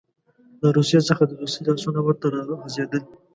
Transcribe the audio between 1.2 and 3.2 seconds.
د دوستۍ لاسونه ورته راغځېدل.